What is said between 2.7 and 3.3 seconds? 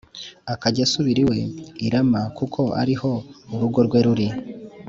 ari ho